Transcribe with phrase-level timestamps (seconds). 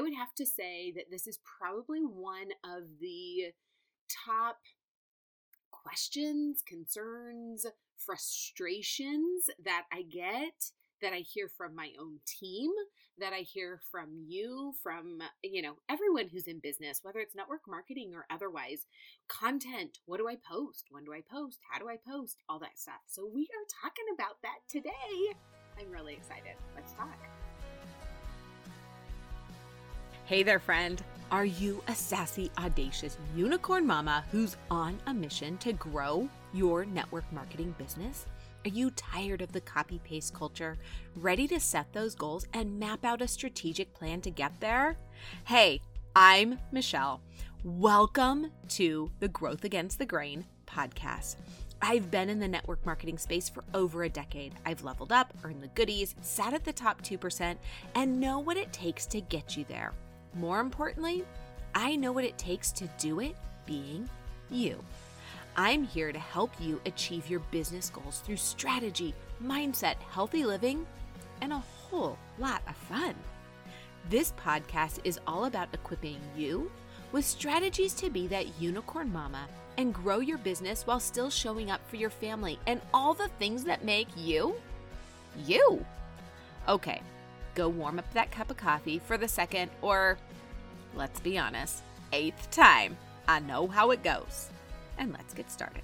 [0.00, 3.52] I would have to say that this is probably one of the
[4.26, 4.56] top
[5.70, 7.66] questions, concerns,
[7.98, 12.70] frustrations that I get that I hear from my own team,
[13.18, 17.62] that I hear from you, from, you know, everyone who's in business, whether it's network
[17.68, 18.86] marketing or otherwise.
[19.28, 20.86] Content, what do I post?
[20.90, 21.58] When do I post?
[21.70, 22.42] How do I post?
[22.48, 23.00] All that stuff.
[23.06, 25.36] So we are talking about that today.
[25.78, 26.56] I'm really excited.
[26.74, 27.18] Let's talk.
[30.30, 31.02] Hey there, friend.
[31.32, 37.24] Are you a sassy, audacious unicorn mama who's on a mission to grow your network
[37.32, 38.26] marketing business?
[38.64, 40.78] Are you tired of the copy paste culture?
[41.16, 44.96] Ready to set those goals and map out a strategic plan to get there?
[45.46, 45.80] Hey,
[46.14, 47.22] I'm Michelle.
[47.64, 51.38] Welcome to the Growth Against the Grain podcast.
[51.82, 54.54] I've been in the network marketing space for over a decade.
[54.64, 57.56] I've leveled up, earned the goodies, sat at the top 2%,
[57.96, 59.92] and know what it takes to get you there.
[60.34, 61.24] More importantly,
[61.74, 64.08] I know what it takes to do it being
[64.50, 64.82] you.
[65.56, 70.86] I'm here to help you achieve your business goals through strategy, mindset, healthy living,
[71.40, 73.14] and a whole lot of fun.
[74.08, 76.70] This podcast is all about equipping you
[77.12, 81.80] with strategies to be that unicorn mama and grow your business while still showing up
[81.88, 84.54] for your family and all the things that make you
[85.44, 85.84] you.
[86.68, 87.02] Okay,
[87.54, 90.18] go warm up that cup of coffee for the second or,
[90.94, 92.96] let's be honest, eighth time.
[93.28, 94.50] I know how it goes
[94.98, 95.82] and let's get started.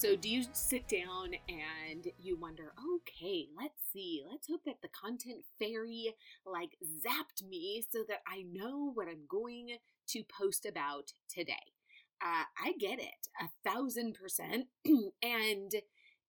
[0.00, 4.88] So, do you sit down and you wonder, okay, let's see, let's hope that the
[4.88, 6.14] content fairy
[6.46, 6.70] like
[7.04, 9.76] zapped me so that I know what I'm going
[10.08, 11.74] to post about today?
[12.22, 14.68] Uh, I get it, a thousand percent.
[15.22, 15.72] and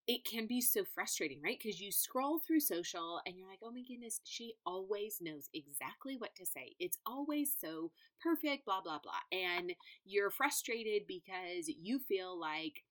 [0.08, 1.58] it can be so frustrating, right?
[1.62, 6.18] Because you scroll through social and you're like, oh my goodness, she always knows exactly
[6.18, 6.76] what to say.
[6.80, 7.92] It's always so
[8.22, 9.22] perfect, blah, blah, blah.
[9.32, 12.84] And you're frustrated because you feel like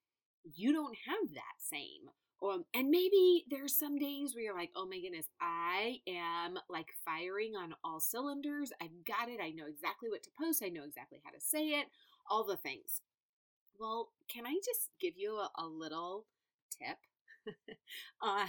[0.55, 2.09] you don't have that same.
[2.43, 6.89] Um, and maybe there's some days where you're like, oh my goodness, I am like
[7.05, 8.73] firing on all cylinders.
[8.81, 9.41] I've got it.
[9.43, 10.63] I know exactly what to post.
[10.65, 11.87] I know exactly how to say it,
[12.31, 13.03] all the things.
[13.79, 16.27] Well, can I just give you a, a little
[16.81, 16.99] tip
[18.23, 18.47] on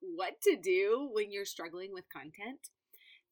[0.00, 2.70] what to do when you're struggling with content.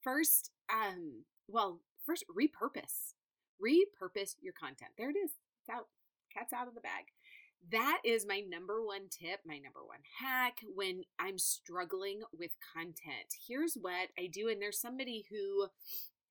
[0.03, 3.13] First, um, well, first repurpose.
[3.61, 4.91] Repurpose your content.
[4.97, 5.31] There it is.
[5.61, 5.87] It's out.
[6.33, 7.05] Cat's out of the bag.
[7.71, 13.33] That is my number one tip, my number one hack when I'm struggling with content.
[13.47, 15.67] Here's what I do, and there's somebody who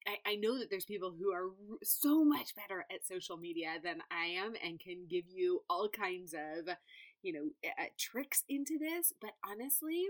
[0.07, 1.49] I, I know that there's people who are
[1.83, 6.33] so much better at social media than I am and can give you all kinds
[6.33, 6.73] of
[7.27, 10.05] you know, uh, tricks into this, but honestly,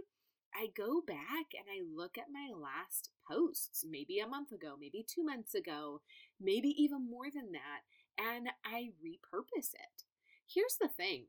[0.53, 5.03] I go back and I look at my last posts, maybe a month ago, maybe
[5.03, 6.01] two months ago,
[6.39, 7.81] maybe even more than that,
[8.23, 10.03] and I repurpose it.
[10.47, 11.25] Here's the thing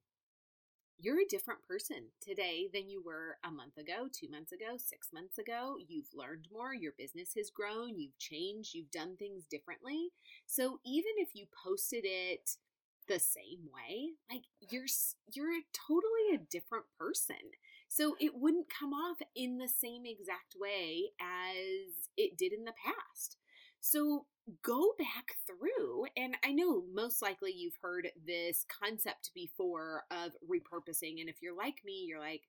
[1.01, 5.09] you're a different person today than you were a month ago, two months ago, six
[5.13, 5.77] months ago.
[5.87, 10.09] You've learned more, your business has grown, you've changed, you've done things differently.
[10.45, 12.51] So even if you posted it
[13.09, 14.87] the same way like you're
[15.33, 17.37] you're totally a different person.
[17.89, 22.75] So it wouldn't come off in the same exact way as it did in the
[22.85, 23.37] past.
[23.81, 24.27] So
[24.63, 31.21] go back through and i know most likely you've heard this concept before of repurposing
[31.21, 32.45] and if you're like me you're like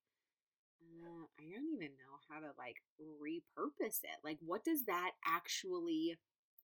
[0.81, 4.19] uh, i don't even know how to like repurpose it.
[4.23, 6.17] Like what does that actually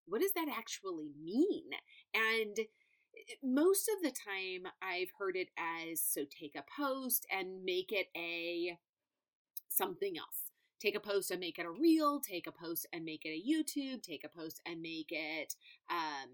[0.07, 1.63] what does that actually mean?
[2.13, 2.57] And
[3.43, 8.07] most of the time I've heard it as so take a post and make it
[8.15, 8.77] a
[9.69, 10.51] something else.
[10.81, 13.41] Take a post and make it a reel, take a post and make it a
[13.41, 15.55] YouTube, take a post and make it
[15.89, 16.29] um,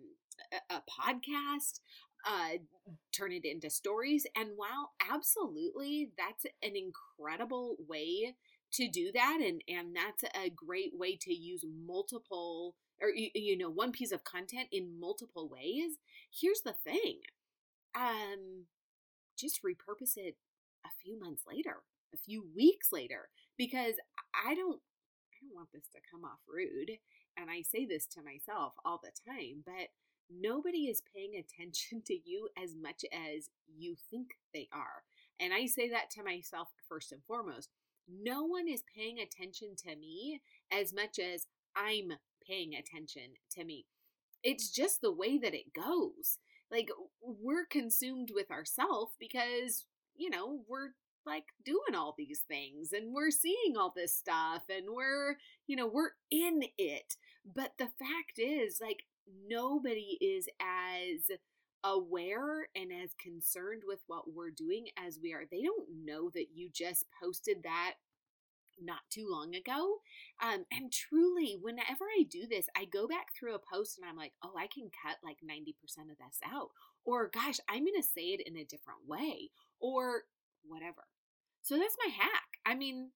[0.52, 1.80] a, a podcast,
[2.28, 2.58] uh,
[3.12, 4.26] turn it into stories.
[4.36, 8.36] And while absolutely that's an incredible way
[8.74, 13.70] to do that, and, and that's a great way to use multiple or you, know
[13.70, 15.98] one piece of content in multiple ways
[16.32, 17.20] here's the thing
[17.96, 18.66] um
[19.38, 20.36] just repurpose it
[20.86, 21.78] a few months later
[22.14, 23.96] a few weeks later because
[24.46, 26.92] i don't i don't want this to come off rude
[27.38, 29.90] and i say this to myself all the time but
[30.30, 35.04] nobody is paying attention to you as much as you think they are
[35.40, 37.70] and i say that to myself first and foremost
[38.08, 42.14] no one is paying attention to me as much as I'm
[42.52, 43.86] paying attention to me.
[44.44, 46.40] It's just the way that it goes.
[46.70, 46.90] Like
[47.22, 50.90] we're consumed with ourself because, you know, we're
[51.26, 55.36] like doing all these things and we're seeing all this stuff and we're,
[55.68, 57.16] you know, we're in it.
[57.56, 59.04] But the fact is, like,
[59.48, 61.38] nobody is as
[61.84, 65.44] aware and as concerned with what we're doing as we are.
[65.50, 67.94] They don't know that you just posted that
[68.82, 69.98] not too long ago.
[70.42, 74.18] Um, and truly, whenever I do this, I go back through a post and I'm
[74.18, 76.70] like, oh, I can cut like 90% of this out.
[77.06, 79.52] Or, gosh, I'm going to say it in a different way.
[79.80, 80.24] Or
[80.68, 81.04] whatever.
[81.62, 82.60] So that's my hack.
[82.66, 83.12] I mean,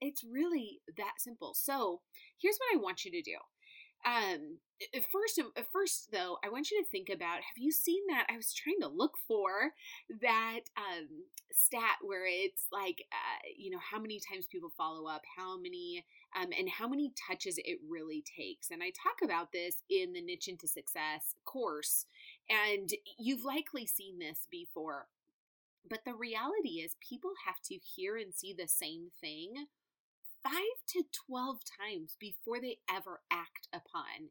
[0.00, 1.54] it's really that simple.
[1.54, 2.00] So
[2.40, 3.36] here's what I want you to do.
[4.04, 4.58] Um,
[5.10, 5.40] first,
[5.72, 8.26] first though, I want you to think about: Have you seen that?
[8.28, 9.72] I was trying to look for
[10.20, 11.08] that um,
[11.52, 16.04] stat where it's like, uh, you know, how many times people follow up, how many,
[16.38, 18.70] um, and how many touches it really takes.
[18.70, 22.06] And I talk about this in the Niche into Success course,
[22.48, 25.06] and you've likely seen this before.
[25.88, 29.66] But the reality is, people have to hear and see the same thing
[30.44, 34.30] five to 12 times before they ever act upon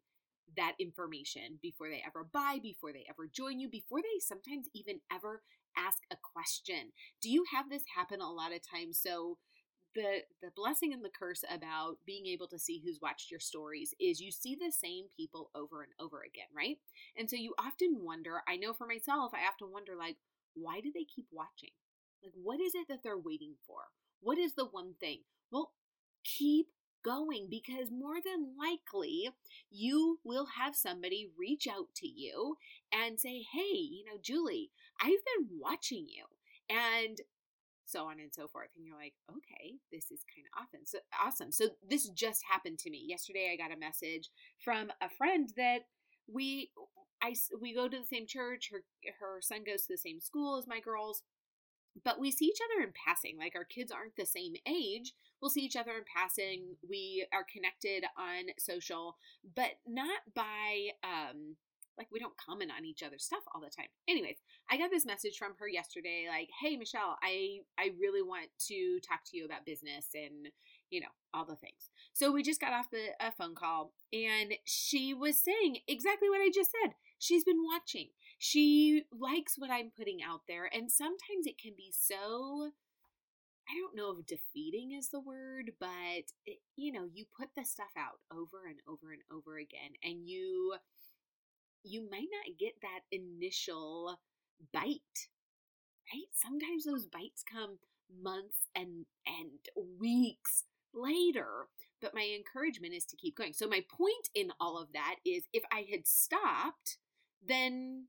[0.55, 4.99] that information, before they ever buy, before they ever join you, before they sometimes even
[5.11, 5.41] ever
[5.75, 6.91] ask a question.
[7.21, 8.99] Do you have this happen a lot of times?
[9.01, 9.37] So,
[9.95, 13.93] the the blessing and the curse about being able to see who's watched your stories
[13.99, 16.77] is you see the same people over and over again, right?
[17.17, 20.17] And so you often wonder, I know for myself, I often wonder like
[20.55, 21.71] why do they keep watching?
[22.23, 23.81] Like what is it that they're waiting for?
[24.21, 25.19] What is the one thing?
[25.51, 25.71] Well,
[26.23, 26.67] keep
[27.03, 29.29] going because more than likely
[29.69, 32.55] you will have somebody reach out to you
[32.93, 34.71] and say, Hey, you know, Julie,
[35.01, 36.25] I've been watching you.
[36.69, 37.19] And
[37.85, 38.69] so on and so forth.
[38.75, 40.87] And you're like, okay, this is kind of.
[40.87, 41.51] So awesome.
[41.51, 43.05] So this just happened to me.
[43.07, 44.29] Yesterday I got a message
[44.63, 45.81] from a friend that
[46.31, 46.71] we
[47.21, 48.69] I we go to the same church.
[48.71, 48.83] Her
[49.19, 51.23] her son goes to the same school as my girls
[52.03, 53.37] but we see each other in passing.
[53.37, 55.13] Like our kids aren't the same age.
[55.41, 56.75] We'll see each other in passing.
[56.87, 59.17] We are connected on social,
[59.55, 61.55] but not by um
[61.97, 63.85] like we don't comment on each other's stuff all the time.
[64.07, 64.37] Anyways,
[64.69, 68.99] I got this message from her yesterday like, "Hey Michelle, I I really want to
[69.07, 70.47] talk to you about business and,
[70.89, 74.53] you know, all the things." So we just got off the a phone call and
[74.65, 76.93] she was saying exactly what I just said.
[77.19, 78.09] She's been watching
[78.43, 80.69] she likes what I'm putting out there.
[80.73, 82.71] And sometimes it can be so,
[83.69, 87.63] I don't know if defeating is the word, but it, you know, you put the
[87.63, 90.75] stuff out over and over and over again, and you,
[91.85, 94.19] you might not get that initial
[94.73, 95.29] bite,
[96.13, 96.27] right?
[96.33, 97.77] Sometimes those bites come
[98.21, 99.51] months and, and
[99.97, 101.69] weeks later
[102.03, 103.53] but my encouragement is to keep going.
[103.53, 106.97] So, my point in all of that is if I had stopped,
[107.43, 108.07] then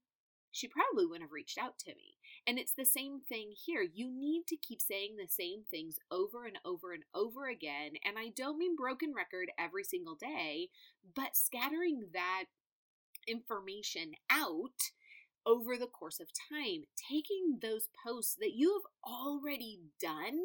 [0.50, 2.16] she probably wouldn't have reached out to me.
[2.46, 3.82] And it's the same thing here.
[3.82, 7.92] You need to keep saying the same things over and over and over again.
[8.04, 10.68] And I don't mean broken record every single day,
[11.14, 12.44] but scattering that
[13.26, 14.90] information out
[15.46, 20.40] over the course of time, taking those posts that you have already done,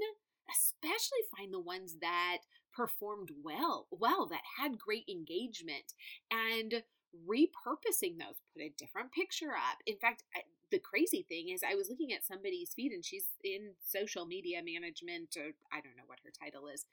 [0.50, 2.40] especially find the ones that
[2.80, 5.92] performed well, well, that had great engagement,
[6.32, 6.82] and
[7.28, 9.80] repurposing those, put a different picture up.
[9.86, 10.24] In fact,
[10.72, 14.62] the crazy thing is, I was looking at somebody's feed and she's in social media
[14.64, 16.86] management, or I don't know what her title is.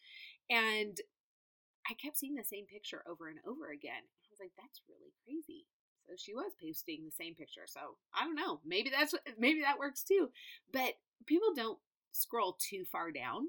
[0.51, 0.99] And
[1.89, 4.03] I kept seeing the same picture over and over again.
[4.03, 5.67] I was like, that's really crazy.
[6.09, 7.67] So she was posting the same picture.
[7.67, 8.59] So I don't know.
[8.67, 10.31] Maybe that's maybe that works too.
[10.73, 10.95] But
[11.27, 11.79] people don't
[12.11, 13.49] scroll too far down.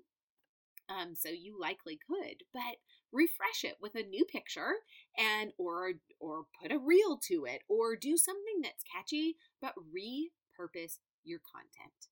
[0.89, 2.43] Um, so you likely could.
[2.53, 2.77] But
[3.11, 4.75] refresh it with a new picture
[5.17, 10.99] and or or put a reel to it or do something that's catchy but repurpose
[11.23, 12.07] your content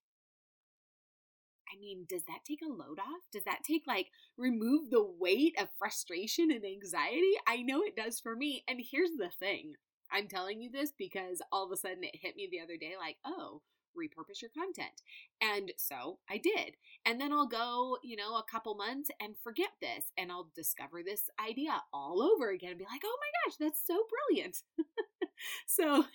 [1.73, 3.23] I mean, does that take a load off?
[3.33, 7.33] Does that take like remove the weight of frustration and anxiety?
[7.47, 8.63] I know it does for me.
[8.67, 9.73] And here's the thing
[10.11, 12.93] I'm telling you this because all of a sudden it hit me the other day
[12.99, 13.61] like, oh,
[13.97, 15.01] repurpose your content.
[15.41, 16.75] And so I did.
[17.05, 21.01] And then I'll go, you know, a couple months and forget this and I'll discover
[21.03, 24.63] this idea all over again and be like, "Oh my gosh, that's so brilliant."
[25.67, 26.05] so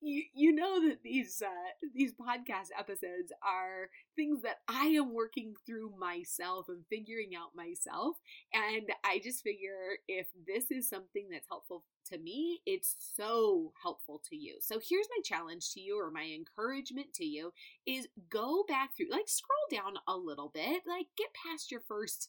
[0.00, 5.54] you you know that these uh these podcast episodes are things that I am working
[5.66, 8.16] through myself and figuring out myself
[8.52, 14.20] and I just figure if this is something that's helpful to me, it's so helpful
[14.28, 14.56] to you.
[14.60, 17.52] So here's my challenge to you or my encouragement to you
[17.86, 22.28] is go back through, like scroll down a little bit, like get past your first,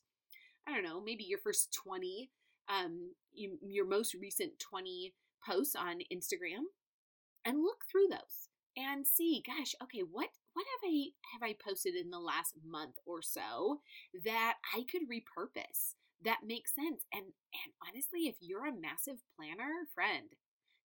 [0.67, 2.29] I don't know, maybe your first 20,
[2.69, 5.13] um, your most recent 20
[5.45, 6.65] posts on Instagram
[7.45, 11.95] and look through those and see, gosh, okay, what what have I have I posted
[11.95, 13.81] in the last month or so
[14.23, 17.03] that I could repurpose that makes sense?
[17.13, 20.29] And and honestly, if you're a massive planner friend,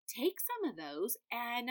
[0.08, 1.70] take some of those and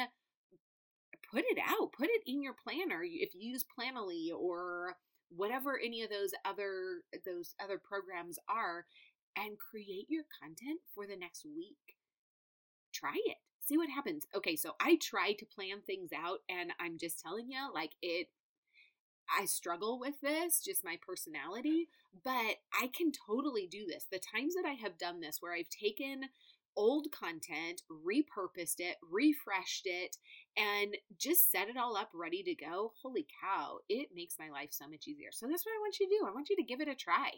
[1.32, 1.92] put it out.
[1.92, 3.02] Put it in your planner.
[3.04, 4.96] If you use Planoly or
[5.30, 8.86] whatever any of those other those other programs are
[9.36, 11.95] and create your content for the next week.
[13.06, 13.38] Try it.
[13.60, 14.26] See what happens.
[14.36, 18.30] Okay, so I try to plan things out and I'm just telling you like it
[19.30, 21.88] I struggle with this, just my personality,
[22.24, 24.06] but I can totally do this.
[24.12, 26.30] The times that I have done this where I've taken
[26.76, 30.18] old content, repurposed it, refreshed it,
[30.58, 34.70] and just set it all up ready to go, holy cow, it makes my life
[34.72, 35.30] so much easier.
[35.32, 36.28] So that's what I want you to do.
[36.28, 37.32] I want you to give it a try.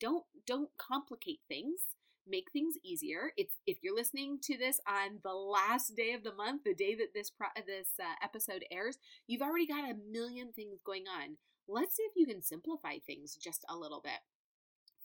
[0.00, 1.95] Don't don't complicate things.
[2.28, 3.32] Make things easier.
[3.36, 6.94] It's if you're listening to this on the last day of the month, the day
[6.96, 11.36] that this pro- this uh, episode airs, you've already got a million things going on.
[11.68, 14.20] Let's see if you can simplify things just a little bit.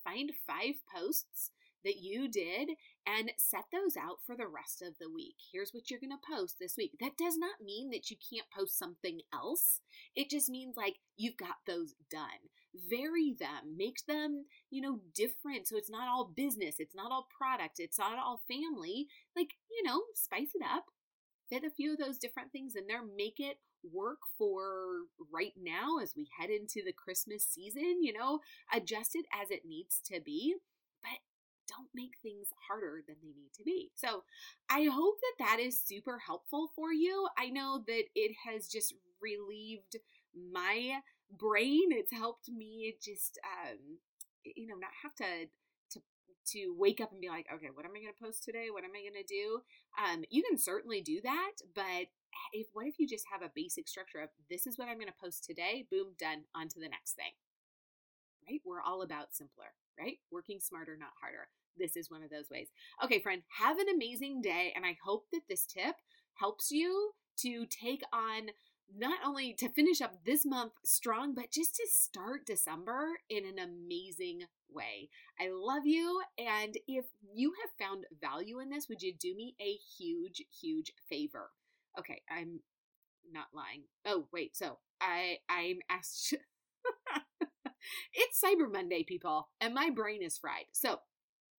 [0.04, 1.52] Find five posts
[1.84, 2.70] that you did
[3.06, 5.36] and set those out for the rest of the week.
[5.52, 6.94] Here's what you're going to post this week.
[7.00, 9.82] That does not mean that you can't post something else.
[10.16, 12.50] It just means like you've got those done.
[12.90, 17.28] Vary them, make them, you know, different so it's not all business, it's not all
[17.38, 19.08] product, it's not all family.
[19.36, 20.86] Like, you know, spice it up.
[21.50, 23.58] Fit a few of those different things in there, make it
[23.92, 28.40] work for right now as we head into the Christmas season, you know,
[28.74, 30.56] adjust it as it needs to be
[31.02, 31.20] But
[31.68, 33.92] don't make things harder than they need to be.
[33.96, 34.24] So
[34.70, 37.28] I hope that that is super helpful for you.
[37.38, 39.98] I know that it has just relieved
[40.34, 41.00] my
[41.30, 41.90] brain.
[41.92, 44.00] It's helped me just, um,
[44.44, 45.48] you know, not have to
[45.92, 46.02] to
[46.54, 48.68] to wake up and be like, okay, what am I going to post today?
[48.72, 49.62] What am I going to do?
[49.98, 52.08] Um, you can certainly do that, but
[52.54, 55.08] if what if you just have a basic structure of this is what I'm going
[55.08, 57.34] to post today, boom, done, on to the next thing.
[58.50, 58.62] Right?
[58.66, 60.18] We're all about simpler, right?
[60.32, 61.48] Working smarter, not harder
[61.78, 62.68] this is one of those ways.
[63.04, 64.74] Okay, friend, have an amazing day.
[64.76, 65.96] And I hope that this tip
[66.36, 68.50] helps you to take on
[68.96, 73.60] not only to finish up this month strong, but just to start December in an
[73.60, 75.10] amazing way.
[75.40, 76.22] I love you.
[76.38, 80.92] And if you have found value in this, would you do me a huge, huge
[81.10, 81.52] favor?
[81.98, 82.62] Okay, I'm
[83.32, 83.84] not lying.
[84.06, 84.56] Oh, wait.
[84.56, 86.34] So I I'm asked
[88.14, 90.66] it's Cyber Monday, people, and my brain is fried.
[90.72, 91.00] So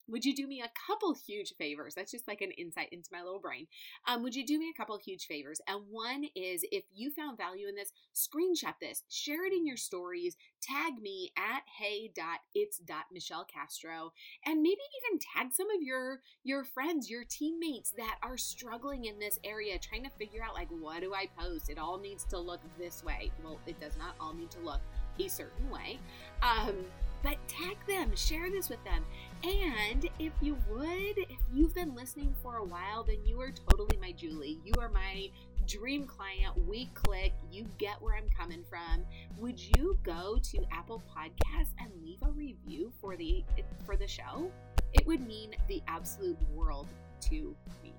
[0.09, 1.95] would you do me a couple huge favors?
[1.95, 3.67] That's just like an insight into my little brain.
[4.07, 5.61] Um, would you do me a couple huge favors?
[5.69, 9.77] And one is if you found value in this, screenshot this, share it in your
[9.77, 14.11] stories, tag me at hey.its.michellecastro,
[14.47, 19.19] and maybe even tag some of your your friends, your teammates that are struggling in
[19.19, 21.71] this area, trying to figure out like what do I post?
[21.71, 23.31] It all needs to look this way.
[23.43, 24.81] Well, it does not all need to look
[25.19, 25.99] a certain way.
[26.43, 26.77] Um,
[27.23, 29.05] but tag them, share this with them.
[29.45, 33.97] And if you would, if you've been listening for a while, then you are totally
[34.01, 34.61] my Julie.
[34.65, 35.31] You are my
[35.67, 36.57] dream client.
[36.69, 39.05] We click, you get where I'm coming from.
[39.39, 43.45] Would you go to Apple Podcasts and leave a review for the
[43.85, 44.51] for the show?
[44.93, 46.87] It would mean the absolute world
[47.23, 47.95] to me.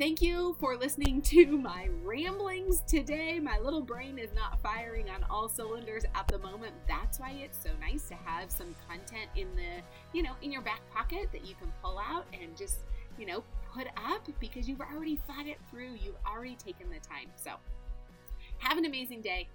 [0.00, 3.38] Thank you for listening to my ramblings today.
[3.38, 6.72] My little brain is not firing on all cylinders at the moment.
[6.88, 9.82] That's why it's so nice to have some content in the,
[10.14, 12.78] you know, in your back pocket that you can pull out and just,
[13.18, 15.92] you know, put up because you've already thought it through.
[16.02, 17.28] You've already taken the time.
[17.36, 17.50] So,
[18.56, 19.48] have an amazing day.